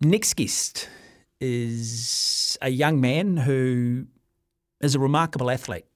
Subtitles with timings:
[0.00, 0.88] Next guest
[1.40, 4.06] is a young man who
[4.80, 5.86] is a remarkable athlete.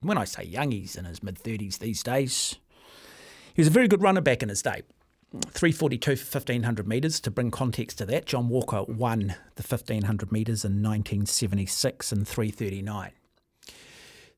[0.00, 2.56] When I say young, he's in his mid 30s these days.
[3.54, 4.82] He was a very good runner back in his day.
[5.32, 7.20] 342 for 1500 metres.
[7.20, 13.10] To bring context to that, John Walker won the 1500 metres in 1976 and 339.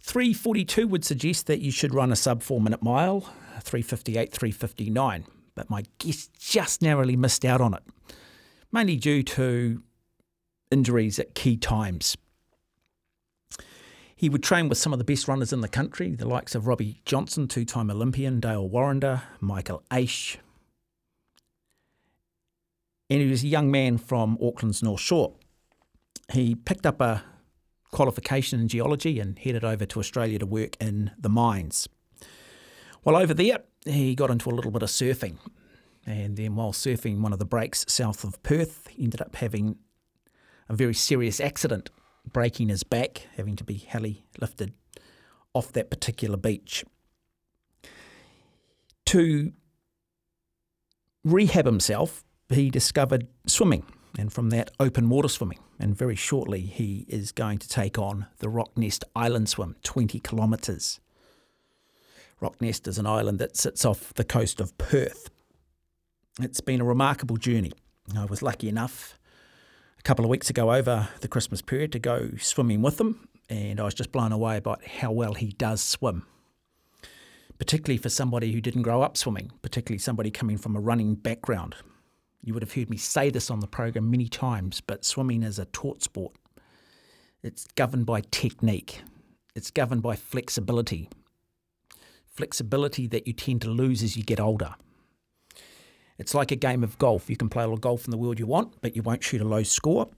[0.01, 3.21] 342 would suggest that you should run a sub four minute mile,
[3.61, 7.83] 358, 359, but my guest just narrowly missed out on it,
[8.73, 9.83] mainly due to
[10.71, 12.17] injuries at key times.
[14.15, 16.67] He would train with some of the best runners in the country, the likes of
[16.67, 20.39] Robbie Johnston, two time Olympian, Dale Warrender, Michael Aish.
[23.09, 25.35] And he was a young man from Auckland's North Shore.
[26.33, 27.23] He picked up a
[27.93, 31.89] qualification in geology and headed over to Australia to work in the mines.
[33.03, 35.39] While over there, he got into a little bit of surfing.
[36.09, 39.77] And then while surfing one of the breaks south of Perth, he ended up having
[40.67, 41.91] a very serious accident,
[42.33, 44.73] breaking his back, having to be heli lifted
[45.53, 46.83] off that particular beach.
[49.05, 49.53] To
[51.25, 53.85] rehab himself, he discovered swimming
[54.17, 55.59] and from that, open water swimming.
[55.79, 61.01] And very shortly, he is going to take on the Rottnest Island Swim, 20 kilometres.
[62.41, 65.29] Rottnest is an island that sits off the coast of Perth.
[66.41, 67.73] It's been a remarkable journey.
[68.17, 69.19] I was lucky enough
[69.99, 73.81] a couple of weeks ago over the Christmas period to go swimming with him, and
[73.81, 76.25] I was just blown away by how well he does swim.
[77.59, 81.75] Particularly for somebody who didn't grow up swimming, particularly somebody coming from a running background.
[82.41, 85.59] You would have heard me say this on the program many times, but swimming is
[85.59, 86.37] a taught sport.
[87.43, 89.03] It's governed by technique,
[89.57, 91.09] it's governed by flexibility.
[92.29, 94.77] Flexibility that you tend to lose as you get older.
[96.19, 97.31] It's like a game of golf.
[97.31, 99.41] You can play all the golf in the world you want, but you won't shoot
[99.41, 100.09] a low score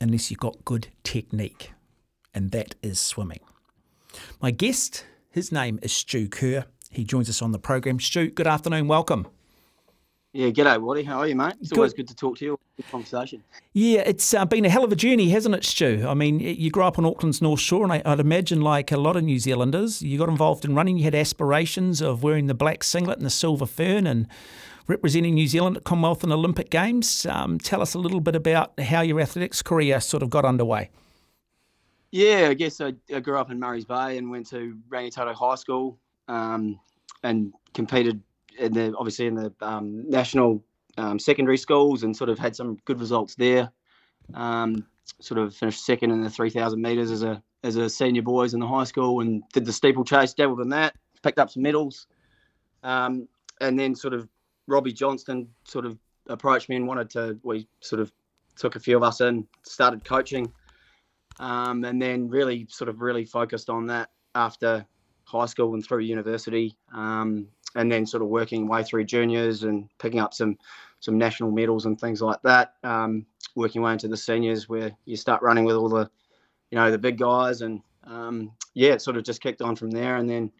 [0.00, 1.72] unless you've got good technique.
[2.34, 3.40] And that is swimming.
[4.40, 6.64] My guest, his name is Stu Kerr.
[6.90, 8.00] He joins us on the program.
[8.00, 8.88] Stu, good afternoon.
[8.88, 9.26] Welcome.
[10.32, 11.02] Yeah, g'day, Waddy.
[11.02, 11.54] How are you, mate?
[11.60, 11.78] It's good.
[11.78, 12.58] always good to talk to you.
[12.76, 13.42] Good conversation.
[13.72, 16.04] Yeah, it's uh, been a hell of a journey, hasn't it, Stu?
[16.06, 18.96] I mean, you grew up on Auckland's North Shore, and I, would imagine, like a
[18.96, 20.98] lot of New Zealanders, you got involved in running.
[20.98, 24.28] You had aspirations of wearing the black singlet and the silver fern and
[24.90, 27.24] representing New Zealand at Commonwealth and Olympic Games.
[27.24, 30.90] Um, tell us a little bit about how your athletics career sort of got underway.
[32.10, 35.54] Yeah, I guess I, I grew up in Murray's Bay and went to Rangitoto High
[35.54, 35.96] School
[36.26, 36.78] um,
[37.22, 38.20] and competed
[38.58, 40.62] in the obviously in the um, national
[40.98, 43.70] um, secondary schools and sort of had some good results there.
[44.34, 44.84] Um,
[45.20, 48.60] sort of finished second in the 3,000 meters as a as a senior boys in
[48.60, 52.06] the high school and did the steeplechase, dabbled in that, picked up some medals,
[52.82, 53.28] um,
[53.60, 54.26] and then sort of
[54.66, 55.98] Robbie Johnston sort of
[56.28, 57.38] approached me and wanted to.
[57.42, 58.12] We sort of
[58.56, 60.52] took a few of us in, started coaching,
[61.38, 64.86] um, and then really sort of really focused on that after
[65.24, 66.76] high school and through university.
[66.92, 70.58] Um, and then sort of working way through juniors and picking up some
[71.00, 72.74] some national medals and things like that.
[72.82, 76.10] Um, working way into the seniors where you start running with all the,
[76.70, 79.90] you know, the big guys and um, yeah, it sort of just kicked on from
[79.90, 80.16] there.
[80.16, 80.52] And then,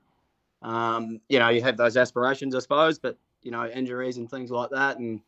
[0.63, 4.51] um, you know, you have those aspirations, I suppose, but you know, injuries and things
[4.51, 5.21] like that, and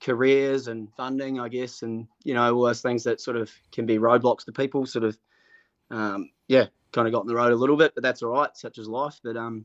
[0.00, 3.86] careers and funding, I guess, and you know, all those things that sort of can
[3.86, 4.86] be roadblocks to people.
[4.86, 5.18] Sort of,
[5.90, 8.50] um, yeah, kind of got in the road a little bit, but that's all right.
[8.54, 9.20] Such as life.
[9.22, 9.64] But um,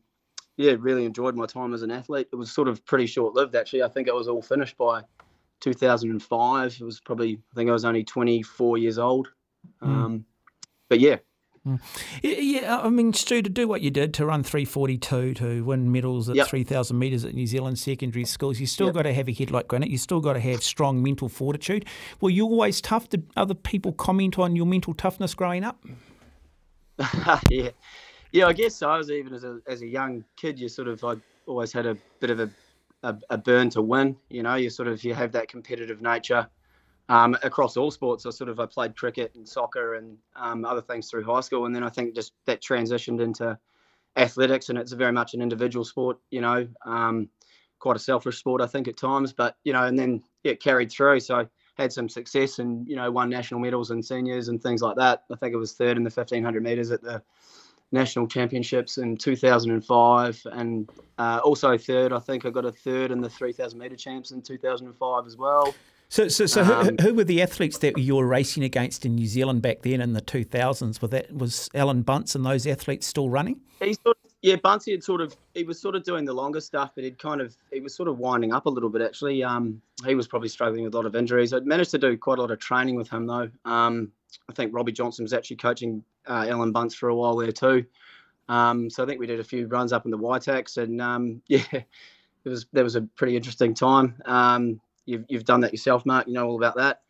[0.57, 2.28] yeah, really enjoyed my time as an athlete.
[2.31, 3.83] It was sort of pretty short lived, actually.
[3.83, 5.01] I think it was all finished by
[5.59, 6.77] 2005.
[6.79, 9.31] It was probably, I think I was only 24 years old.
[9.81, 9.88] Mm.
[9.88, 10.25] Um,
[10.89, 11.18] but yeah.
[11.65, 11.79] Mm.
[12.21, 16.29] Yeah, I mean, Stu, to do what you did, to run 342, to win medals
[16.29, 16.47] at yep.
[16.47, 18.95] 3,000 metres at New Zealand secondary schools, you still yep.
[18.95, 19.89] got to have a head like granite.
[19.89, 21.85] You still got to have strong mental fortitude.
[22.21, 23.09] Were you always tough?
[23.09, 25.83] Did other people comment on your mental toughness growing up?
[27.50, 27.69] yeah.
[28.31, 28.89] Yeah, I guess so.
[28.89, 31.15] I was even as a as a young kid, you sort of I
[31.47, 32.50] always had a bit of a,
[33.03, 34.17] a, a burn to win.
[34.29, 36.47] You know, you sort of you have that competitive nature
[37.10, 38.25] um, across all sports.
[38.25, 41.66] I sort of I played cricket and soccer and um, other things through high school,
[41.66, 43.57] and then I think just that transitioned into
[44.16, 46.18] athletics, and it's very much an individual sport.
[46.31, 47.30] You know, um,
[47.80, 50.92] quite a selfish sport I think at times, but you know, and then it carried
[50.92, 51.19] through.
[51.19, 51.48] So
[51.78, 55.24] had some success and you know won national medals in seniors and things like that.
[55.31, 57.22] I think it was third in the 1500 meters at the
[57.92, 63.22] national championships in 2005 and uh, also third i think i got a third in
[63.22, 65.74] the 3000 meter champs in 2005 as well
[66.10, 69.16] so, so, so um, who, who, were the athletes that you were racing against in
[69.16, 71.02] New Zealand back then in the 2000s?
[71.02, 73.62] Was that was Alan Bunce and those athletes still running?
[73.80, 76.62] He sort of, yeah, Bunce had sort of he was sort of doing the longer
[76.62, 79.44] stuff, but he'd kind of he was sort of winding up a little bit actually.
[79.44, 81.54] Um, he was probably struggling with a lot of injuries.
[81.54, 83.50] I'd managed to do quite a lot of training with him though.
[83.66, 84.12] Um,
[84.50, 87.86] I think Robbie Johnston was actually coaching uh, Alan Bunce for a while there too.
[88.48, 91.42] Um, so I think we did a few runs up in the Waitaks, and um,
[91.48, 94.16] yeah, it was there was a pretty interesting time.
[94.25, 96.28] Um, you've you've done that yourself, Mark.
[96.28, 97.02] You know all about that.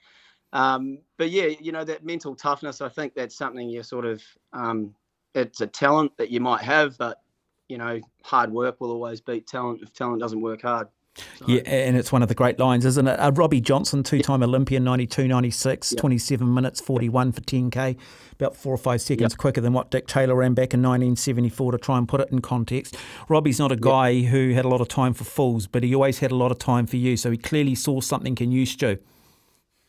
[0.54, 2.82] Um, but yeah, you know that mental toughness.
[2.82, 4.96] I think that's something you sort of um,
[5.34, 7.22] it's a talent that you might have, but
[7.68, 10.88] you know hard work will always beat talent if talent doesn't work hard.
[11.36, 11.46] So.
[11.48, 13.18] Yeah, and it's one of the great lines, isn't it?
[13.20, 14.50] Uh, Robbie Johnston, two time yep.
[14.50, 16.00] Olympian, 92 96, yep.
[16.00, 17.98] 27 minutes 41 for 10K,
[18.34, 19.38] about four or five seconds yep.
[19.38, 22.42] quicker than what Dick Tayler ran back in 1974 to try and put it in
[22.42, 22.98] context.
[23.30, 26.20] Robbie's not a guy who had a lot of time for fools, but he always
[26.20, 27.16] had a lot of time for you.
[27.16, 28.98] So he clearly saw something in you, Stu.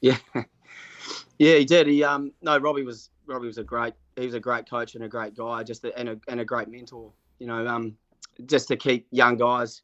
[0.01, 0.19] Yeah.
[1.39, 1.87] Yeah, he did.
[1.87, 5.05] He um no, Robbie was Robbie was a great he was a great coach and
[5.05, 7.13] a great guy, just a, and a and a great mentor.
[7.39, 7.97] You know, um,
[8.47, 9.83] just to keep young guys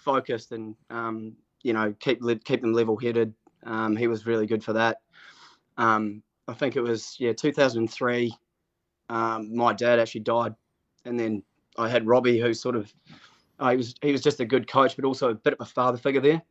[0.00, 3.34] focused and um, you know keep keep them level headed.
[3.64, 5.00] Um, he was really good for that.
[5.76, 8.34] Um, I think it was yeah 2003.
[9.08, 10.54] Um, my dad actually died,
[11.04, 11.42] and then
[11.76, 12.92] I had Robbie, who sort of
[13.58, 15.64] uh, he was he was just a good coach, but also a bit of a
[15.66, 16.42] father figure there.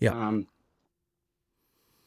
[0.00, 0.10] Yeah.
[0.10, 0.46] Um,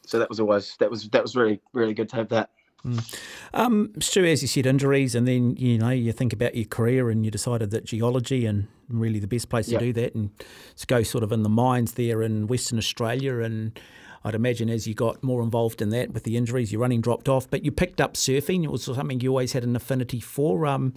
[0.05, 2.51] so that was always that was that was really really good to have that.
[2.83, 3.19] Mm.
[3.53, 7.09] Um, Stu, as you said, injuries, and then you know you think about your career,
[7.09, 9.79] and you decided that geology and really the best place yep.
[9.79, 10.29] to do that, and
[10.77, 13.79] to go sort of in the mines there in Western Australia, and
[14.23, 17.29] I'd imagine as you got more involved in that with the injuries, your running dropped
[17.29, 18.63] off, but you picked up surfing.
[18.63, 20.65] It was something you always had an affinity for.
[20.65, 20.93] Um,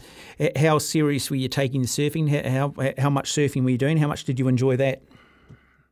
[0.57, 2.29] how serious were you taking the surfing?
[2.29, 3.99] How, how how much surfing were you doing?
[3.99, 5.03] How much did you enjoy that?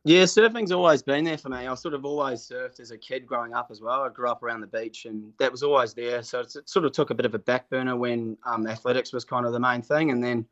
[0.07, 1.67] Yeah, surfing's always been there for me.
[1.67, 4.03] I sort of always surfed as a kid growing up as well.
[4.03, 6.23] I grew up around the beach, and that was always there.
[6.23, 9.25] So it sort of took a bit of a back burner when um, athletics was
[9.25, 10.45] kind of the main thing, and then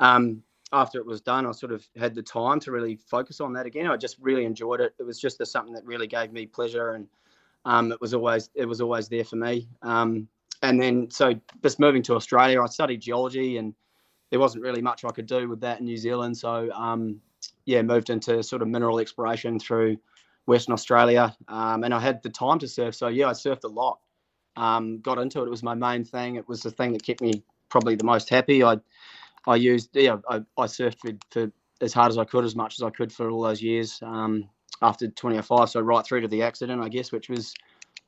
[0.00, 0.42] um,
[0.74, 3.64] after it was done, I sort of had the time to really focus on that
[3.64, 3.86] again.
[3.86, 4.92] I just really enjoyed it.
[4.98, 7.08] It was just something that really gave me pleasure, and
[7.64, 9.66] um, it was always it was always there for me.
[9.80, 10.28] Um,
[10.60, 11.32] and then so
[11.62, 13.74] just moving to Australia, I studied geology, and
[14.28, 16.36] there wasn't really much I could do with that in New Zealand.
[16.36, 17.22] So um,
[17.64, 19.98] yeah, moved into sort of mineral exploration through
[20.46, 22.94] Western Australia, um, and I had the time to surf.
[22.94, 23.98] So yeah, I surfed a lot.
[24.56, 25.46] Um, got into it.
[25.46, 26.36] It was my main thing.
[26.36, 28.64] It was the thing that kept me probably the most happy.
[28.64, 28.78] I
[29.46, 32.78] I used yeah I, I surfed for, for as hard as I could, as much
[32.78, 34.00] as I could for all those years.
[34.02, 34.48] Um,
[34.82, 37.54] after 25, so right through to the accident, I guess, which was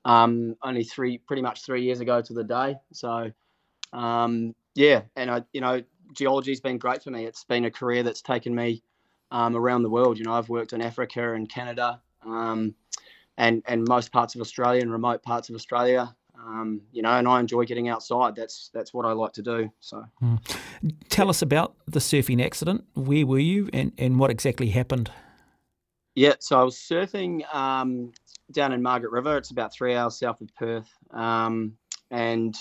[0.05, 2.77] um, only three, pretty much three years ago to the day.
[2.93, 3.31] So,
[3.93, 5.83] um, yeah, and I, you know,
[6.15, 7.27] geology's been great for me.
[7.27, 8.83] It's been a career that's taken me
[9.33, 10.19] um, around the world.
[10.19, 12.75] You know, I've worked in Africa and Canada, um,
[13.37, 16.15] and and most parts of Australia and remote parts of Australia.
[16.39, 18.37] Um, you know, and I enjoy getting outside.
[18.37, 19.71] That's that's what I like to do.
[19.81, 20.39] So, mm.
[21.09, 22.85] tell us about the surfing accident.
[22.95, 25.11] Where were you, and and what exactly happened?
[26.15, 28.13] Yeah, so I was surfing um,
[28.51, 29.39] down in Margaret River.
[29.39, 31.73] It's about three hours south of Perth, um,
[32.11, 32.55] and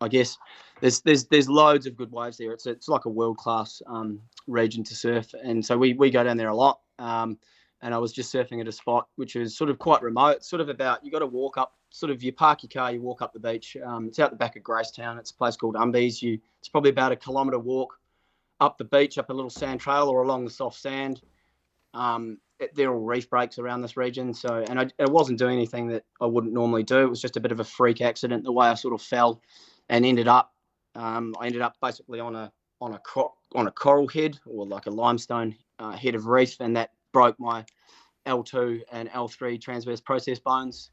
[0.00, 0.38] I guess
[0.80, 2.52] there's there's there's loads of good waves there.
[2.52, 6.24] It's it's like a world class um, region to surf, and so we we go
[6.24, 6.80] down there a lot.
[6.98, 7.38] Um,
[7.82, 10.42] and I was just surfing at a spot which is sort of quite remote.
[10.42, 13.00] Sort of about you got to walk up, sort of you park your car, you
[13.00, 13.76] walk up the beach.
[13.84, 15.18] Um, it's out the back of Gracetown.
[15.18, 16.22] It's a place called Umbies.
[16.22, 17.98] You it's probably about a kilometre walk
[18.60, 21.20] up the beach, up a little sand trail or along the soft sand.
[21.92, 22.38] Um,
[22.74, 24.32] there are reef breaks around this region.
[24.32, 27.00] So, and I, I, wasn't doing anything that I wouldn't normally do.
[27.00, 29.42] It was just a bit of a freak accident, the way I sort of fell
[29.88, 30.53] and ended up.
[30.94, 33.00] Um, I ended up basically on a on a
[33.54, 37.38] on a coral head or like a limestone uh, head of reef, and that broke
[37.38, 37.64] my
[38.26, 40.90] L2 and L3 transverse process bones.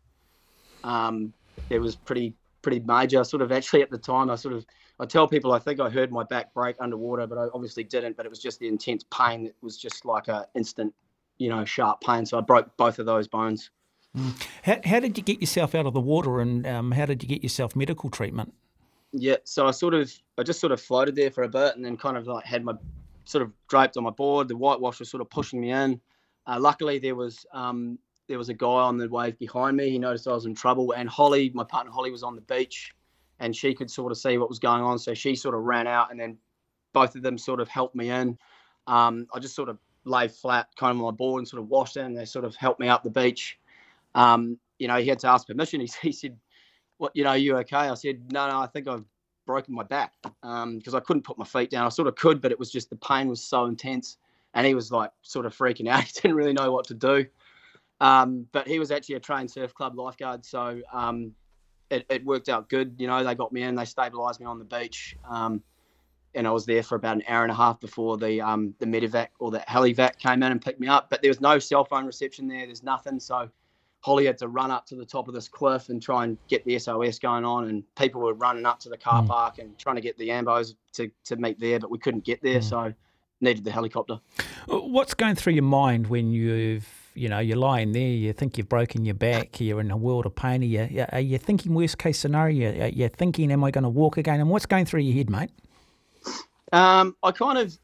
[0.84, 1.34] Um,
[1.70, 3.24] it was pretty pretty major.
[3.24, 4.66] Sort of actually at the time, I sort of
[5.00, 8.18] I tell people I think I heard my back break underwater, but I obviously didn't.
[8.18, 9.46] But it was just the intense pain.
[9.46, 10.94] that was just like a instant,
[11.38, 12.26] you know, sharp pain.
[12.26, 13.72] So I broke both of those bones.
[14.18, 14.48] Mm.
[14.64, 17.30] How, how did you get yourself out of the water, and um, how did you
[17.30, 18.54] get yourself medical treatment?
[19.14, 21.84] Yeah, so I sort of, I just sort of floated there for a bit, and
[21.84, 22.74] then kind of like had my
[23.26, 24.48] sort of draped on my board.
[24.48, 26.00] The whitewash was sort of pushing me in.
[26.48, 29.90] Uh, luckily, there was um, there was a guy on the wave behind me.
[29.90, 32.94] He noticed I was in trouble, and Holly, my partner Holly, was on the beach,
[33.40, 34.98] and she could sort of see what was going on.
[34.98, 36.38] So she sort of ran out, and then
[36.94, 38.38] both of them sort of helped me in.
[38.88, 41.68] Um, I just sort of lay flat, kind of on my board, and sort of
[41.70, 42.06] washed in.
[42.06, 43.60] And they sort of helped me up the beach.
[44.16, 45.80] um, you know, he had to ask permission.
[45.80, 46.38] He, he said,
[47.02, 49.06] "What, you know, you okay?" I said, "No, no, I think I've
[49.48, 51.86] broken my back because um, I couldn't put my feet down.
[51.86, 54.18] I sort of could, but it was just the pain was so intense."
[54.54, 56.04] And he was like, sort of freaking out.
[56.06, 57.26] He didn't really know what to do.
[58.02, 61.34] Um, but he was actually a trained surf club lifeguard, so um,
[61.90, 62.96] it, it, worked out good.
[62.98, 65.62] You know, they got me in, they stabilised me on the beach, um,
[66.34, 68.88] and I was there for about an hour and a half before the um, the
[68.88, 71.10] medevac or the helivac came in and picked me up.
[71.10, 72.66] But there was no cell phone reception there.
[72.66, 73.50] There's nothing, so
[74.02, 76.66] Holly had to run up to the top of this cliff and try and get
[76.66, 79.28] the SOS going on, and people were running up to the car mm.
[79.28, 82.42] park and trying to get the ambos to to meet there, but we couldn't get
[82.42, 82.64] there, mm.
[82.64, 82.94] so
[83.40, 84.20] needed the helicopter.
[84.68, 88.70] What's going through your mind when you've you know, you're lying there, you think you've
[88.70, 90.62] broken your back, you're in a world of pain.
[90.62, 92.86] Are you, are you thinking worst case scenario?
[92.86, 94.40] Are you thinking, am I going to walk again?
[94.40, 95.50] And what's going through your head, mate?
[96.72, 97.78] Um, I kind of,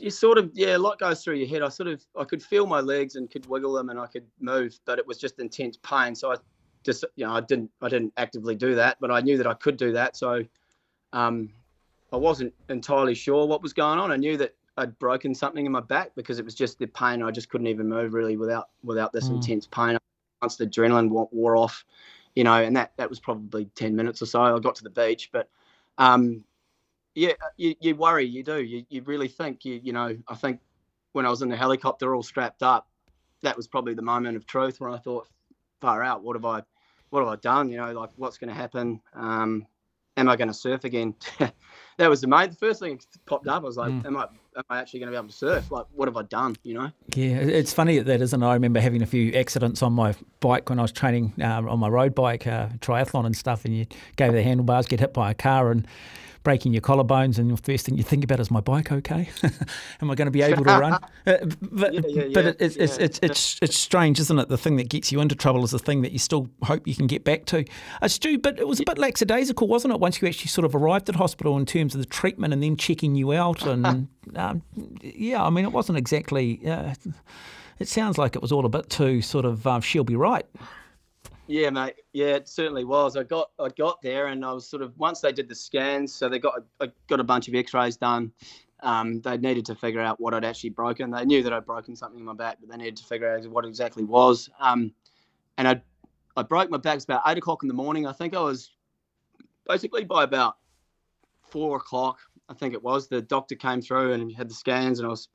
[0.00, 1.62] you sort of, yeah, a lot goes through your head.
[1.62, 4.26] I sort of, I could feel my legs and could wiggle them and I could
[4.40, 6.14] move, but it was just intense pain.
[6.14, 6.36] So I
[6.82, 9.54] just, you know, I didn't, I didn't actively do that, but I knew that I
[9.54, 10.16] could do that.
[10.16, 10.44] So,
[11.12, 11.50] um,
[12.12, 14.12] I wasn't entirely sure what was going on.
[14.12, 17.22] I knew that I'd broken something in my back because it was just the pain.
[17.22, 19.34] I just couldn't even move really without without this mm.
[19.34, 19.98] intense pain.
[20.40, 21.84] Once the adrenaline wore off,
[22.36, 24.42] you know, and that that was probably ten minutes or so.
[24.42, 25.48] I got to the beach, but
[25.98, 26.44] um,
[27.14, 30.60] yeah, you, you worry, you do, you you really think, you you know, I think
[31.12, 32.88] when I was in the helicopter all strapped up,
[33.42, 35.28] that was probably the moment of truth when I thought,
[35.80, 36.62] far out, what have I,
[37.10, 37.68] what have I done?
[37.68, 39.00] You know, like what's going to happen?
[39.14, 39.66] Um,
[40.16, 41.14] am I going to surf again?
[41.38, 42.50] that was the main.
[42.50, 43.62] The first thing that popped up.
[43.62, 44.06] I was like, mm.
[44.06, 45.70] am I am I actually going to be able to surf?
[45.70, 46.56] Like, what have I done?
[46.62, 46.90] You know?
[47.14, 48.42] Yeah, it's funny that isn't.
[48.42, 51.78] I remember having a few accidents on my bike when I was training uh, on
[51.78, 55.30] my road bike, uh, triathlon and stuff, and you go the handlebars, get hit by
[55.30, 55.86] a car, and
[56.44, 59.28] breaking your collarbones, and the first thing you think about is my bike okay?
[60.00, 60.98] Am I going to be able to run?
[61.26, 64.50] Uh, but yeah, yeah, but it, it's, it's, it's, it's, it's strange, isn't it?
[64.50, 66.94] The thing that gets you into trouble is the thing that you still hope you
[66.94, 67.64] can get back to.
[68.02, 70.74] Uh, Stu, but it was a bit lackadaisical, wasn't it, once you actually sort of
[70.74, 73.64] arrived at hospital in terms of the treatment and then checking you out?
[73.74, 74.62] And um,
[75.02, 76.60] yeah, I mean, it wasn't exactly.
[76.66, 76.94] Uh,
[77.78, 80.46] it sounds like it was all a bit too sort of um, she'll be right.
[81.46, 81.96] Yeah, mate.
[82.12, 83.16] Yeah, it certainly was.
[83.16, 86.14] I got I got there, and I was sort of once they did the scans,
[86.14, 88.32] so they got I got a bunch of X-rays done.
[88.80, 91.10] Um, they needed to figure out what I'd actually broken.
[91.10, 93.46] They knew that I'd broken something in my back, but they needed to figure out
[93.48, 94.48] what exactly was.
[94.58, 94.92] Um,
[95.58, 95.82] and I
[96.36, 98.06] I broke my back about eight o'clock in the morning.
[98.06, 98.70] I think I was
[99.68, 100.56] basically by about
[101.42, 102.18] four o'clock.
[102.48, 103.08] I think it was.
[103.08, 105.28] The doctor came through and had the scans, and I was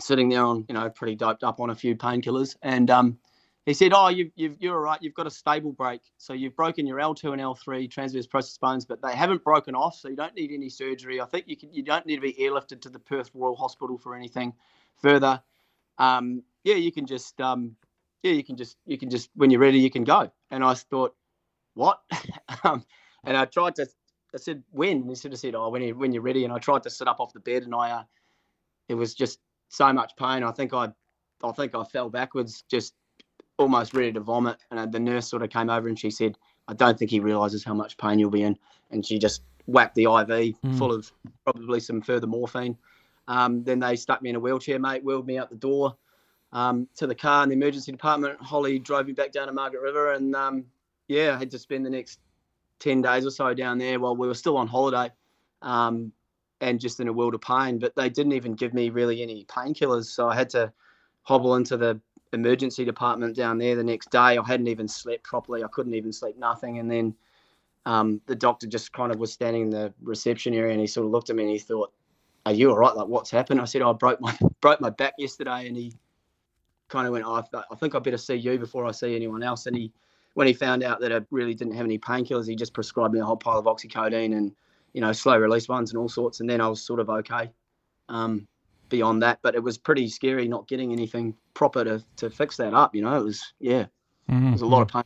[0.00, 3.18] sitting there on you know pretty doped up on a few painkillers, and um,
[3.66, 5.00] he said, "Oh, you, you you're all right.
[5.00, 8.84] You've got a stable break, so you've broken your L2 and L3 transverse process bones,
[8.84, 11.20] but they haven't broken off, so you don't need any surgery.
[11.20, 11.72] I think you can.
[11.72, 14.52] You don't need to be airlifted to the Perth Royal Hospital for anything
[15.00, 15.42] further.
[15.96, 17.76] Um, yeah, you can just um,
[18.22, 20.74] yeah, you can just you can just when you're ready, you can go." And I
[20.74, 21.14] thought,
[21.72, 22.00] "What?"
[22.64, 22.84] um,
[23.24, 23.88] and I tried to.
[24.34, 26.52] I said, "When?" And he sort of said, "Oh, when you when you're ready." And
[26.52, 28.02] I tried to sit up off the bed, and I, uh,
[28.90, 29.38] it was just
[29.70, 30.42] so much pain.
[30.42, 30.88] I think I,
[31.42, 32.92] I think I fell backwards just
[33.58, 34.58] almost ready to vomit.
[34.70, 36.36] And the nurse sort of came over and she said,
[36.68, 38.58] I don't think he realizes how much pain you'll be in.
[38.90, 40.78] And she just whacked the IV mm.
[40.78, 41.10] full of
[41.44, 42.76] probably some further morphine.
[43.28, 45.96] Um, then they stuck me in a wheelchair, mate, wheeled me out the door
[46.52, 48.40] um, to the car in the emergency department.
[48.40, 50.12] Holly drove me back down to Margaret River.
[50.12, 50.64] And um,
[51.08, 52.20] yeah, I had to spend the next
[52.80, 55.10] 10 days or so down there while we were still on holiday
[55.62, 56.12] um,
[56.60, 57.78] and just in a world of pain.
[57.78, 60.06] But they didn't even give me really any painkillers.
[60.06, 60.72] So I had to
[61.22, 62.00] hobble into the
[62.34, 64.18] emergency department down there the next day.
[64.18, 65.64] I hadn't even slept properly.
[65.64, 66.78] I couldn't even sleep nothing.
[66.78, 67.14] And then
[67.86, 71.06] um, the doctor just kind of was standing in the reception area and he sort
[71.06, 71.92] of looked at me and he thought,
[72.46, 72.94] "Are you all right?
[72.94, 75.92] Like what's happened?" I said, oh, "I broke my broke my back yesterday." And he
[76.88, 79.66] kind of went, oh, "I think I better see you before I see anyone else."
[79.66, 79.92] And he,
[80.34, 83.20] when he found out that I really didn't have any painkillers, he just prescribed me
[83.20, 84.52] a whole pile of oxycodone and
[84.92, 86.40] you know slow release ones and all sorts.
[86.40, 87.50] And then I was sort of okay.
[88.08, 88.46] Um,
[88.88, 89.38] beyond that.
[89.42, 92.94] But it was pretty scary not getting anything proper to, to fix that up.
[92.94, 93.86] You know, it was, yeah,
[94.30, 94.48] mm-hmm.
[94.48, 95.04] it was a lot of pain.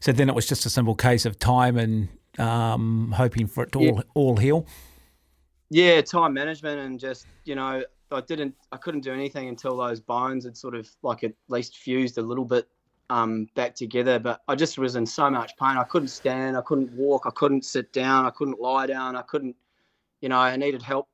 [0.00, 3.72] So then it was just a simple case of time and um, hoping for it
[3.72, 3.90] to yeah.
[3.90, 4.66] all, all heal?
[5.70, 10.00] Yeah, time management and just, you know, I didn't, I couldn't do anything until those
[10.00, 12.68] bones had sort of like at least fused a little bit
[13.08, 14.18] um, back together.
[14.18, 15.78] But I just was in so much pain.
[15.78, 19.22] I couldn't stand, I couldn't walk, I couldn't sit down, I couldn't lie down, I
[19.22, 19.56] couldn't,
[20.20, 21.08] you know, I needed help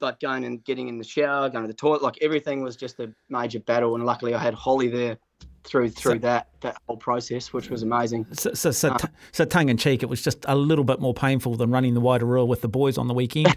[0.00, 2.98] like going and getting in the shower, going to the toilet, like everything was just
[3.00, 3.94] a major battle.
[3.94, 5.18] And luckily, I had Holly there
[5.64, 8.26] through through so, that that whole process, which was amazing.
[8.32, 11.00] So so so, uh, t- so, tongue in cheek, it was just a little bit
[11.00, 13.56] more painful than running the Waiatarua with the boys on the weekend.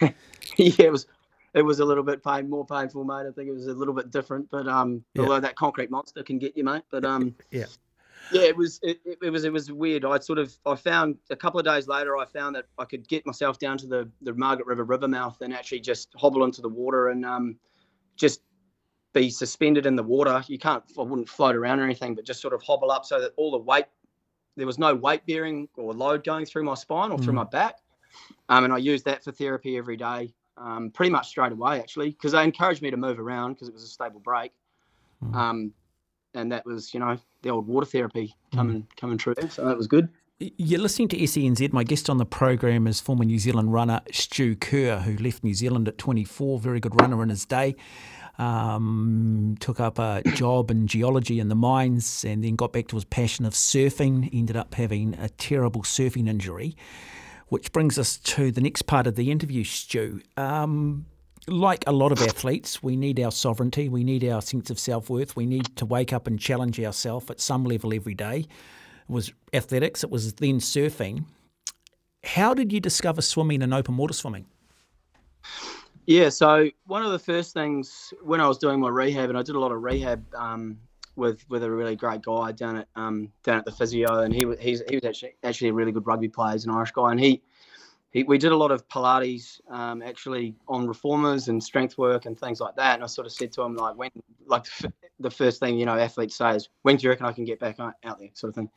[0.00, 0.12] yeah,
[0.56, 1.06] it was
[1.54, 3.26] it was a little bit pain, more painful, mate.
[3.26, 5.22] I think it was a little bit different, but um, yeah.
[5.22, 6.82] although that concrete monster can get you, mate.
[6.90, 7.66] But um, yeah,
[8.32, 10.04] yeah, it was it, it, was it was weird.
[10.04, 13.06] I sort of I found a couple of days later I found that I could
[13.08, 16.60] get myself down to the the Margaret River river mouth and actually just hobble into
[16.60, 17.56] the water and um
[18.16, 18.42] just
[19.14, 20.42] be suspended in the water.
[20.46, 23.20] You can't I wouldn't float around or anything, but just sort of hobble up so
[23.20, 23.86] that all the weight
[24.56, 27.24] there was no weight bearing or load going through my spine or mm.
[27.24, 27.76] through my back.
[28.48, 32.10] Um, and I used that for therapy every day, um, pretty much straight away actually,
[32.10, 34.52] because they encouraged me to move around because it was a stable break.
[35.24, 35.34] Mm.
[35.34, 35.72] Um,
[36.34, 38.96] and that was you know the old water therapy coming mm.
[38.96, 39.34] coming true.
[39.50, 40.08] So that was good.
[40.40, 41.72] You're listening to SENZ.
[41.72, 45.54] My guest on the program is former New Zealand runner Stu Kerr, who left New
[45.54, 46.60] Zealand at 24.
[46.60, 47.74] Very good runner in his day.
[48.38, 52.96] Um, took up a job in geology in the mines and then got back to
[52.96, 54.30] his passion of surfing.
[54.32, 56.76] Ended up having a terrible surfing injury,
[57.48, 60.20] which brings us to the next part of the interview, Stu.
[60.36, 61.06] Um,
[61.48, 65.10] like a lot of athletes, we need our sovereignty, we need our sense of self
[65.10, 68.40] worth, we need to wake up and challenge ourselves at some level every day.
[69.08, 71.24] It was athletics, it was then surfing.
[72.24, 74.46] How did you discover swimming and open water swimming?
[76.06, 79.42] Yeah, so one of the first things when I was doing my rehab, and I
[79.42, 80.78] did a lot of rehab um,
[81.16, 84.46] with with a really great guy down at um, down at the physio, and he
[84.58, 87.20] he's, he was actually actually a really good rugby player, he's an Irish guy, and
[87.20, 87.42] he
[88.10, 92.38] he, we did a lot of Pilates um, actually on reformers and strength work and
[92.38, 92.94] things like that.
[92.94, 94.10] And I sort of said to him, like, when,
[94.46, 94.66] like
[95.20, 97.60] the first thing, you know, athletes say is, when do you reckon I can get
[97.60, 98.70] back out there, sort of thing.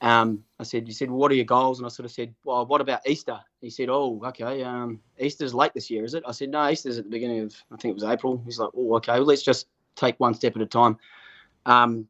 [0.00, 1.78] Um, I said, you said, well, what are your goals?
[1.78, 3.40] And I sort of said, well, what about Easter?
[3.60, 4.62] He said, oh, okay.
[4.62, 6.22] Um, Easter's late this year, is it?
[6.26, 8.40] I said, no, Easter's at the beginning of, I think it was April.
[8.44, 10.98] He's like, oh, okay, well, let's just take one step at a time.
[11.66, 12.06] Um,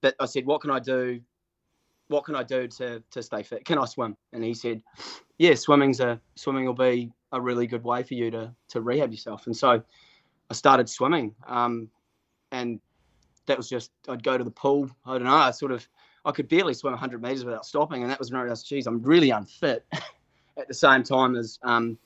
[0.00, 1.20] but I said, what can I do
[2.08, 3.64] what can I do to to stay fit?
[3.64, 4.16] Can I swim?
[4.32, 4.82] And he said,
[5.38, 9.10] yeah, swimming's a swimming will be a really good way for you to to rehab
[9.10, 9.46] yourself.
[9.46, 9.82] And so
[10.50, 11.88] I started swimming, um,
[12.52, 12.80] and
[13.46, 14.90] that was just I'd go to the pool.
[15.06, 15.34] I don't know.
[15.34, 15.88] I sort of
[16.24, 19.30] I could barely swim 100 meters without stopping, and that was no geez, I'm really
[19.30, 19.86] unfit.
[20.58, 21.96] At the same time as um,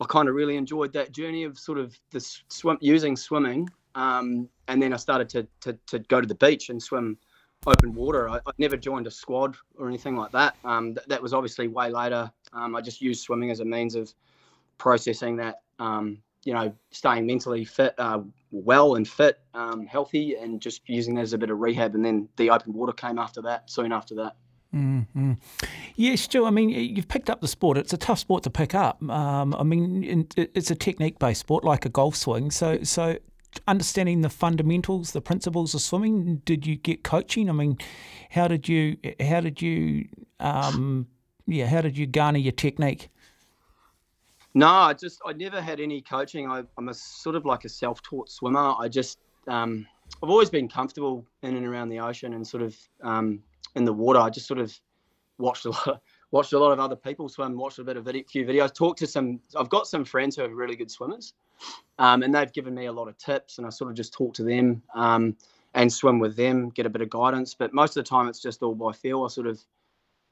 [0.00, 4.48] I kind of really enjoyed that journey of sort of the swim using swimming, um,
[4.68, 7.18] and then I started to, to to go to the beach and swim
[7.66, 8.28] open water.
[8.28, 10.56] I, I never joined a squad or anything like that.
[10.64, 12.30] Um, th- that was obviously way later.
[12.52, 14.12] Um, I just used swimming as a means of
[14.78, 20.60] processing that, um, you know, staying mentally fit, uh, well and fit, um, healthy, and
[20.60, 21.94] just using it as a bit of rehab.
[21.94, 24.36] And then the open water came after that, soon after that.
[24.74, 25.32] Mm-hmm.
[25.96, 26.44] Yes, Stu.
[26.44, 27.78] I mean, you've picked up the sport.
[27.78, 29.02] It's a tough sport to pick up.
[29.02, 32.50] Um, I mean, it's a technique-based sport, like a golf swing.
[32.50, 33.16] So, so
[33.66, 36.42] understanding the fundamentals, the principles of swimming?
[36.44, 37.48] Did you get coaching?
[37.48, 37.78] I mean,
[38.30, 40.08] how did you how did you
[40.40, 41.06] um,
[41.48, 43.10] yeah how did you garner your technique?
[44.54, 46.50] No, I just I never had any coaching.
[46.50, 48.74] I, am a sort of like a self-taught swimmer.
[48.78, 49.86] I just um,
[50.22, 53.40] I've always been comfortable in and around the ocean and sort of um,
[53.74, 54.18] in the water.
[54.18, 54.78] I just sort of
[55.38, 58.24] watched a lot watched a lot of other people swim, watched a bit of video,
[58.28, 59.40] few videos, talked to some.
[59.56, 61.34] I've got some friends who are really good swimmers,
[61.98, 64.34] um, and they've given me a lot of tips, and I sort of just talk
[64.34, 65.36] to them um,
[65.74, 67.54] and swim with them, get a bit of guidance.
[67.54, 69.24] But most of the time, it's just all by feel.
[69.24, 69.60] I sort of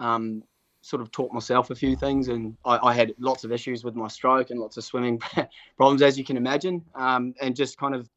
[0.01, 0.43] um,
[0.83, 3.97] sort of taught myself a few things, and I, I, had lots of issues with
[3.97, 5.21] my stroke and lots of swimming
[5.77, 8.09] problems, as you can imagine, um, and just kind of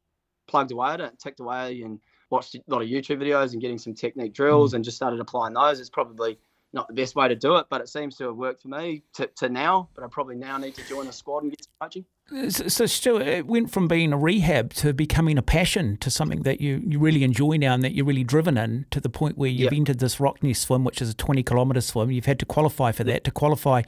[0.46, 3.78] plugged away at it, ticked away, and watched a lot of YouTube videos and getting
[3.78, 4.76] some technique drills, mm.
[4.76, 5.80] and just started applying those.
[5.80, 6.38] It's probably
[6.72, 9.02] not the best way to do it, but it seems to have worked for me
[9.14, 9.88] to, to now.
[9.94, 12.04] But I probably now need to join a squad and get some coaching.
[12.48, 16.42] So, so Stuart, it went from being a rehab to becoming a passion to something
[16.42, 19.36] that you, you really enjoy now and that you're really driven in to the point
[19.36, 19.78] where you've yep.
[19.78, 22.12] entered this Rottnest swim, which is a 20 kilometre swim.
[22.12, 23.24] You've had to qualify for that.
[23.24, 23.82] To qualify,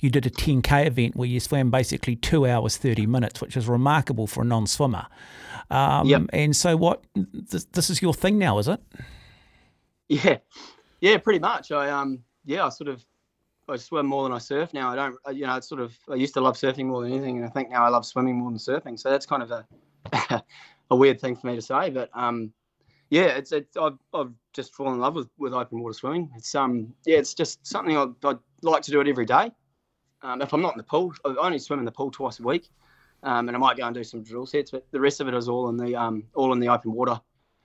[0.00, 3.66] you did a 10K event where you swam basically two hours, 30 minutes, which is
[3.66, 5.06] remarkable for a non swimmer.
[5.70, 6.22] Um, yep.
[6.34, 8.80] And so, what this, this is your thing now, is it?
[10.08, 10.38] Yeah.
[11.00, 11.70] Yeah, pretty much.
[11.72, 13.04] I um yeah, I sort of
[13.68, 14.90] I swim more than I surf now.
[14.90, 17.36] I don't you know, it's sort of I used to love surfing more than anything
[17.36, 18.98] and I think now I love swimming more than surfing.
[18.98, 20.42] So that's kind of a
[20.90, 22.52] a weird thing for me to say, but um
[23.10, 26.30] yeah, it's it's I've, I've just fallen in love with, with open water swimming.
[26.36, 29.50] It's um yeah, it's just something I'd, I'd like to do it every day.
[30.22, 32.42] Um, if I'm not in the pool, I only swim in the pool twice a
[32.42, 32.68] week,
[33.22, 34.72] um, and I might go and do some drill sets.
[34.72, 37.20] But the rest of it is all in the um, all in the open water.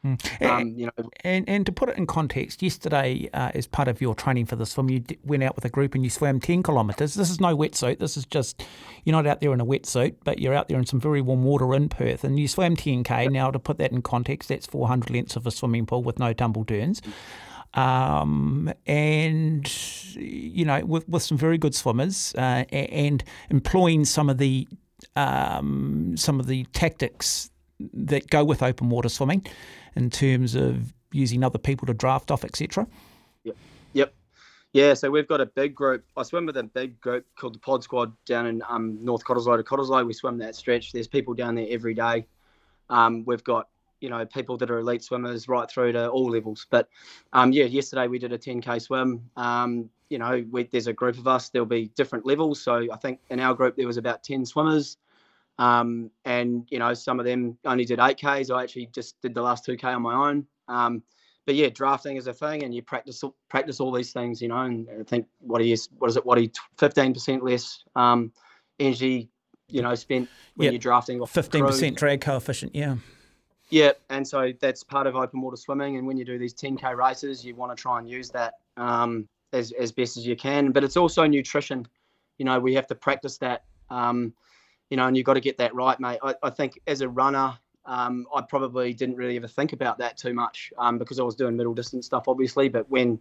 [0.05, 0.49] Mm.
[0.49, 4.01] Um, you know, and and to put it in context, yesterday, uh, as part of
[4.01, 6.41] your training for this swim, you d- went out with a group and you swam
[6.41, 7.13] ten kilometres.
[7.13, 7.99] This is no wetsuit.
[7.99, 8.65] This is just
[9.05, 11.45] you're not out there in a wetsuit, but you're out there in some very warm
[11.45, 13.27] water in Perth, and you swam ten k.
[13.27, 16.33] Now, to put that in context, that's 400 lengths of a swimming pool with no
[16.33, 17.01] tumble turns.
[17.75, 19.71] Um, and
[20.15, 24.67] you know, with, with some very good swimmers uh, and employing some of the
[25.15, 27.49] um, some of the tactics
[27.93, 29.45] that go with open water swimming
[29.95, 32.87] in terms of using other people to draft off, etc.
[33.43, 33.55] Yep.
[33.93, 34.13] Yep.
[34.73, 36.03] Yeah, so we've got a big group.
[36.17, 39.57] I swim with a big group called the Pod Squad down in um, North Cottesloe
[39.57, 40.05] to Cottesloe.
[40.05, 40.91] We swim that stretch.
[40.91, 42.25] There's people down there every day.
[42.89, 43.69] Um, we've got
[44.01, 46.65] you know people that are elite swimmers right through to all levels.
[46.69, 46.89] But
[47.33, 49.29] um, yeah, yesterday we did a 10k swim.
[49.37, 51.49] Um, you know, we, there's a group of us.
[51.49, 52.61] There'll be different levels.
[52.61, 54.97] So I think in our group there was about 10 swimmers.
[55.59, 58.53] Um, and you know, some of them only did 8Ks.
[58.53, 60.47] I actually just did the last 2K on my own.
[60.67, 61.03] Um,
[61.45, 64.61] but yeah, drafting is a thing, and you practice practice all these things, you know.
[64.61, 66.25] And I think what he is, what is it?
[66.25, 68.31] What he fifteen percent less um,
[68.79, 69.29] energy,
[69.67, 70.73] you know, spent when yep.
[70.73, 71.23] you're drafting.
[71.25, 72.95] Fifteen percent drag coefficient, yeah.
[73.69, 75.97] Yeah, and so that's part of open water swimming.
[75.97, 79.27] And when you do these 10k races, you want to try and use that um,
[79.51, 80.71] as as best as you can.
[80.71, 81.87] But it's also nutrition.
[82.37, 83.65] You know, we have to practice that.
[83.89, 84.33] Um,
[84.93, 86.19] you know, and you've got to get that right, mate.
[86.21, 90.17] I, I think as a runner, um, I probably didn't really ever think about that
[90.17, 92.69] too much um, because I was doing middle distance stuff, obviously.
[92.69, 93.19] But when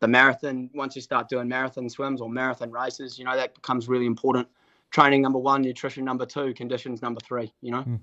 [0.00, 3.88] the marathon, once you start doing marathon swims or marathon races, you know, that becomes
[3.88, 4.46] really important.
[4.90, 7.84] Training number one, nutrition number two, conditions number three, you know?
[7.84, 8.00] Mm.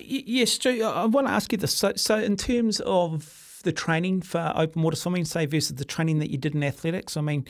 [0.00, 1.72] Yes, Stu, I want to ask you this.
[1.72, 3.22] So, so in terms of
[3.62, 7.16] the training for open water swimming, say versus the training that you did in athletics?
[7.16, 7.46] I mean,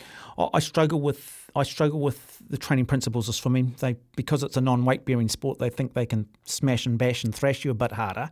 [0.52, 3.74] I struggle with I struggle with the training principles of swimming.
[3.78, 7.34] They because it's a non-weight bearing sport, they think they can smash and bash and
[7.34, 8.30] thrash you a bit harder.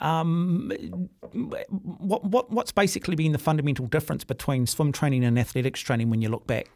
[0.00, 0.72] Um,
[1.32, 6.22] what what what's basically been the fundamental difference between swim training and athletics training when
[6.22, 6.70] you look back?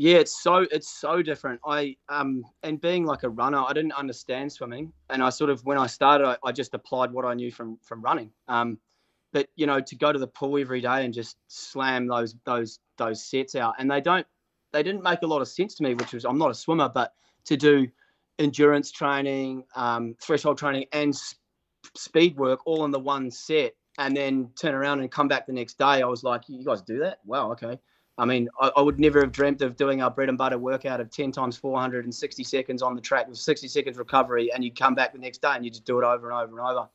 [0.00, 1.60] Yeah, it's so it's so different.
[1.66, 5.64] I um and being like a runner, I didn't understand swimming, and I sort of
[5.64, 8.30] when I started, I, I just applied what I knew from from running.
[8.46, 8.78] Um,
[9.32, 12.80] but you know to go to the pool every day and just slam those those
[12.96, 13.74] those sets out.
[13.78, 14.26] And they don't
[14.72, 16.88] they didn't make a lot of sense to me which was i'm not a swimmer
[16.88, 17.14] but
[17.44, 17.86] to do
[18.38, 21.40] endurance training um, threshold training and sp-
[21.96, 25.52] speed work all in the one set and then turn around and come back the
[25.52, 27.18] next day i was like you guys do that?
[27.24, 27.78] Wow okay.
[28.16, 31.00] I mean I, I would never have dreamt of doing our bread and butter workout
[31.00, 34.94] of 10 times 460 seconds on the track with 60 seconds recovery and you come
[34.94, 36.88] back the next day and you just do it over and over and over.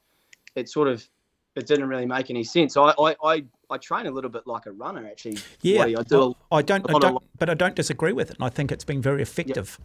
[0.55, 1.07] It sort of
[1.55, 2.75] it didn't really make any sense.
[2.77, 5.37] I, I, I, I train a little bit like a runner, actually.
[5.61, 6.35] Yeah, I do.
[6.51, 9.01] I don't, I don't, but I don't disagree with it, and I think it's been
[9.01, 9.79] very effective.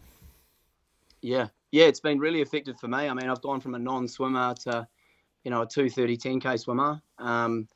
[1.21, 1.37] Yeah.
[1.37, 3.07] yeah, yeah, it's been really effective for me.
[3.07, 4.87] I mean, I've gone from a non-swimmer to,
[5.43, 7.67] you know, a 230 10k swimmer, um,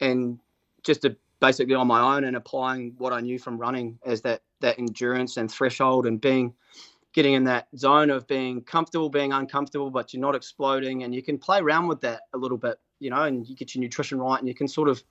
[0.00, 0.38] and
[0.84, 4.42] just to basically on my own and applying what I knew from running as that
[4.60, 6.54] that endurance and threshold and being
[7.12, 11.22] getting in that zone of being comfortable, being uncomfortable, but you're not exploding, and you
[11.22, 14.20] can play around with that a little bit you know, and you get your nutrition
[14.20, 15.02] right, and you can sort of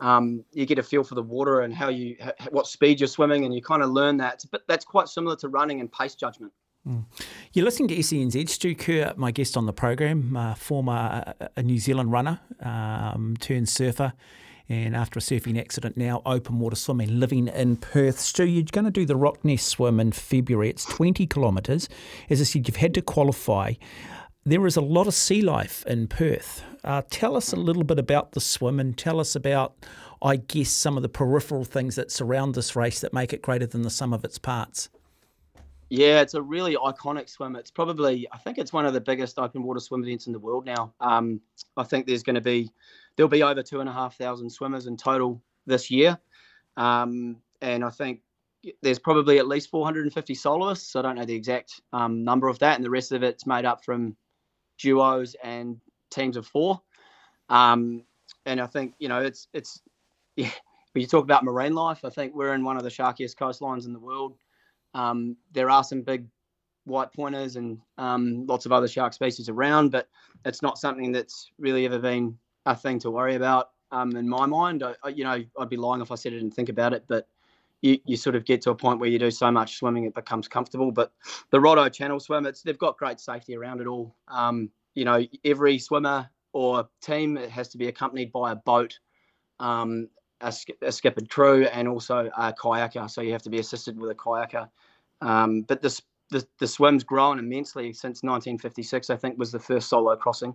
[0.00, 2.16] um, you get a feel for the water and how you
[2.50, 4.44] what speed you're swimming, and you kind of learn that.
[4.50, 6.52] But that's quite similar to running and pace judgment.
[6.86, 7.04] Mm.
[7.52, 8.48] You're listening to SENZ.
[8.48, 13.68] Stu Kerr, my guest on the program, uh, former a New Zealand runner, um, turned
[13.68, 14.12] surfer,
[14.68, 18.18] and after a surfing accident, now open water swimming, living in Perth.
[18.18, 20.70] Stu, you're going to do the Rottnest swim in February.
[20.70, 21.88] It's 20 kilometres.
[22.30, 23.74] As I said, you've had to qualify.
[24.44, 26.64] There is a lot of sea life in Perth.
[26.82, 29.74] Uh, tell us a little bit about the swim and tell us about,
[30.20, 33.66] I guess, some of the peripheral things that surround this race that make it greater
[33.66, 34.88] than the sum of its parts.
[35.90, 37.54] Yeah, it's a really iconic swim.
[37.54, 40.40] It's probably, I think it's one of the biggest open water swim events in the
[40.40, 40.92] world now.
[40.98, 41.40] Um,
[41.76, 42.72] I think there's going to be,
[43.14, 46.18] there'll be over two and a half thousand swimmers in total this year.
[46.76, 48.22] Um, and I think
[48.80, 50.96] there's probably at least 450 soloists.
[50.96, 52.74] I don't know the exact um, number of that.
[52.74, 54.16] And the rest of it's made up from
[54.82, 56.80] duos and teams of four.
[57.48, 58.04] Um,
[58.46, 59.80] and I think you know it's it's
[60.36, 60.50] yeah.
[60.92, 63.86] When you talk about marine life, I think we're in one of the sharkiest coastlines
[63.86, 64.36] in the world.
[64.92, 66.26] Um, there are some big
[66.84, 70.08] white pointers and um, lots of other shark species around, but
[70.44, 74.44] it's not something that's really ever been a thing to worry about um, in my
[74.44, 74.82] mind.
[74.82, 77.04] I, I, you know, I'd be lying if I said I didn't think about it,
[77.08, 77.26] but
[77.82, 80.14] you, you sort of get to a point where you do so much swimming it
[80.14, 80.90] becomes comfortable.
[80.90, 81.12] But
[81.50, 84.16] the Rotto Channel swim, it's they've got great safety around it all.
[84.28, 88.98] Um, you know, every swimmer or team has to be accompanied by a boat,
[89.58, 90.08] um,
[90.40, 93.10] a, a skippered crew, and also a kayaker.
[93.10, 94.68] So you have to be assisted with a kayaker.
[95.20, 99.10] Um, but this the, the swim's grown immensely since 1956.
[99.10, 100.54] I think was the first solo crossing.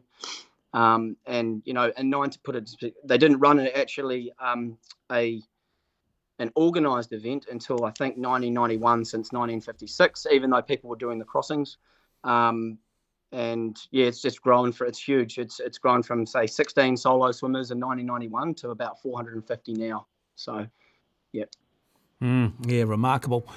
[0.73, 2.69] Um, and you know, and nine to put it,
[3.03, 4.77] they didn't run it actually um,
[5.11, 5.41] a
[6.39, 10.27] an organised event until I think 1991, since 1956.
[10.31, 11.77] Even though people were doing the crossings,
[12.23, 12.77] um,
[13.31, 15.37] and yeah, it's just grown for it's huge.
[15.37, 20.07] It's it's grown from say 16 solo swimmers in 1991 to about 450 now.
[20.35, 20.67] So,
[21.33, 21.45] yeah.
[22.21, 23.47] Mm, yeah, remarkable.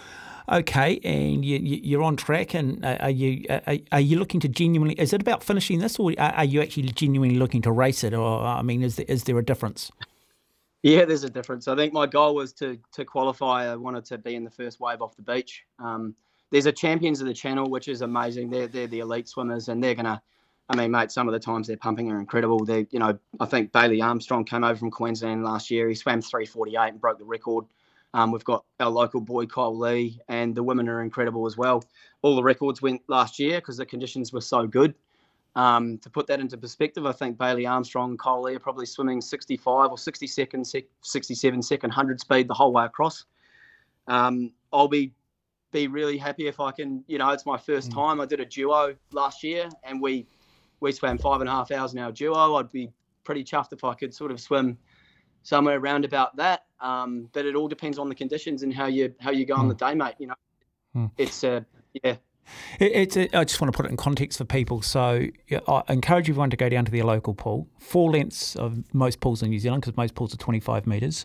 [0.50, 4.94] Okay, and you, are on track, and are you are, are, you looking to genuinely?
[4.98, 8.12] Is it about finishing this, or are you actually genuinely looking to race it?
[8.12, 9.92] Or I mean, is there, is there a difference?
[10.82, 11.68] Yeah, there's a difference.
[11.68, 13.70] I think my goal was to to qualify.
[13.70, 15.64] I wanted to be in the first wave off the beach.
[15.78, 16.14] Um,
[16.50, 18.50] there's a champions of the channel, which is amazing.
[18.50, 20.22] They're they're the elite swimmers, and they're gonna.
[20.70, 22.64] I mean, mate, some of the times they're pumping are incredible.
[22.64, 25.88] They, you know, I think Bailey Armstrong came over from Queensland last year.
[25.88, 27.66] He swam 3:48 and broke the record.
[28.14, 31.84] Um, we've got our local boy Kyle Lee, and the women are incredible as well.
[32.22, 34.94] All the records went last year because the conditions were so good.
[35.56, 39.90] Um, to put that into perspective, I think Bailey Armstrong and are probably swimming 65
[39.90, 43.24] or 60 second, 67 second 100 speed the whole way across.
[44.06, 45.12] Um, I'll be
[45.72, 47.04] be really happy if I can.
[47.06, 47.94] You know, it's my first mm.
[47.94, 48.20] time.
[48.20, 50.26] I did a duo last year, and we
[50.80, 52.54] we swam five and a half hours in our duo.
[52.56, 52.90] I'd be
[53.24, 54.78] pretty chuffed if I could sort of swim
[55.42, 56.64] somewhere around about that.
[56.80, 59.60] Um, but it all depends on the conditions and how you how you go mm.
[59.60, 60.14] on the day, mate.
[60.18, 60.34] You know,
[60.96, 61.10] mm.
[61.18, 61.60] it's uh,
[62.02, 62.16] yeah.
[62.78, 63.16] It, it's.
[63.16, 64.82] A, I just want to put it in context for people.
[64.82, 65.26] So
[65.68, 67.68] I encourage everyone to go down to their local pool.
[67.78, 71.24] Four lengths of most pools in New Zealand, because most pools are 25 metres.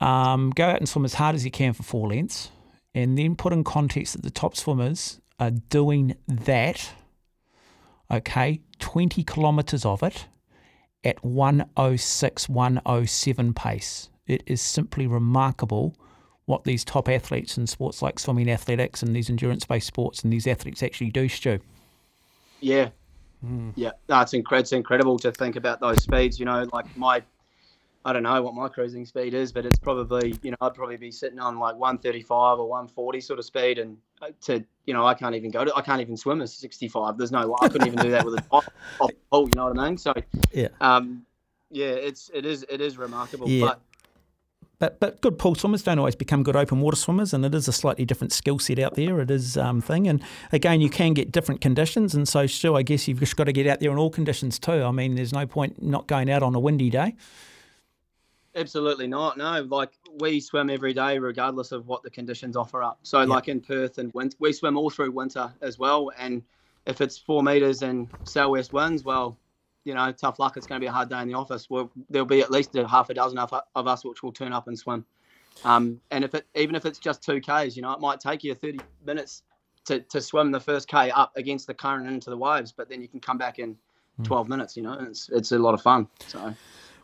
[0.00, 2.50] Um, go out and swim as hard as you can for four lengths,
[2.94, 6.90] and then put in context that the top swimmers are doing that.
[8.10, 10.26] Okay, 20 kilometres of it
[11.04, 14.08] at 106, 107 pace.
[14.26, 15.96] It is simply remarkable
[16.48, 20.32] what these top athletes in sports like swimming athletics and these endurance based sports and
[20.32, 21.58] these athletes actually do, Stu.
[22.60, 22.88] Yeah.
[23.44, 23.74] Mm.
[23.76, 23.90] Yeah.
[24.08, 26.40] No, it's, inc- it's incredible to think about those speeds.
[26.40, 27.22] You know, like my,
[28.06, 30.96] I don't know what my cruising speed is, but it's probably, you know, I'd probably
[30.96, 33.78] be sitting on like 135 or 140 sort of speed.
[33.78, 36.48] And uh, to, you know, I can't even go to, I can't even swim at
[36.48, 37.18] 65.
[37.18, 38.66] There's no, I couldn't even do that with a off,
[39.00, 39.98] off pole, you know what I mean?
[39.98, 40.14] So,
[40.50, 40.68] yeah.
[40.80, 41.26] Um,
[41.70, 43.50] yeah, it's, it is, it is remarkable.
[43.50, 43.66] Yeah.
[43.66, 43.80] But,
[44.78, 47.68] but but good pool swimmers don't always become good open water swimmers, and it is
[47.68, 49.20] a slightly different skill set out there.
[49.20, 52.82] It is um, thing, and again, you can get different conditions, and so still, I
[52.82, 54.84] guess you've just got to get out there in all conditions too.
[54.84, 57.16] I mean, there's no point not going out on a windy day.
[58.54, 59.36] Absolutely not.
[59.36, 62.98] No, like we swim every day, regardless of what the conditions offer up.
[63.02, 63.28] So, yep.
[63.28, 66.10] like in Perth and winter, we swim all through winter as well.
[66.18, 66.42] And
[66.86, 69.36] if it's four meters and southwest winds, well,
[69.88, 70.56] you know, tough luck.
[70.56, 71.68] It's going to be a hard day in the office.
[71.68, 74.52] We'll, there'll be at least a half a dozen of, of us which will turn
[74.52, 75.04] up and swim.
[75.64, 78.44] Um, and if it, even if it's just two k's, you know, it might take
[78.44, 79.42] you 30 minutes
[79.86, 83.00] to, to swim the first k up against the current into the waves, but then
[83.00, 83.76] you can come back in
[84.18, 84.22] hmm.
[84.24, 84.76] 12 minutes.
[84.76, 86.06] You know, it's it's a lot of fun.
[86.26, 86.54] So.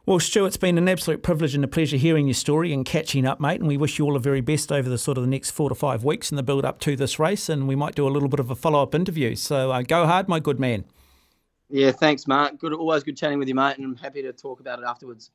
[0.07, 3.27] Well, Stu, it's been an absolute privilege and a pleasure hearing your story and catching
[3.27, 3.61] up, mate.
[3.61, 5.71] And we wish you all the very best over the sort of the next four
[5.71, 7.49] to five weeks in the build up to this race.
[7.49, 9.35] And we might do a little bit of a follow up interview.
[9.35, 10.85] So uh, go hard, my good man.
[11.75, 12.59] Yeah, thanks, Mark.
[12.61, 15.33] Good, always good chatting with you, mate, and I'm happy to talk about it afterwards.